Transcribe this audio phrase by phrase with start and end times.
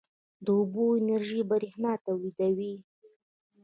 [0.45, 2.73] د اوبو انرژي برښنا تولیدوي